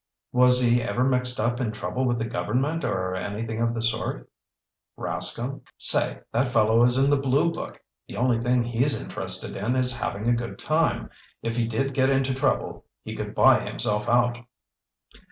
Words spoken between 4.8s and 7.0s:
"Rascomb? Say, that fellow is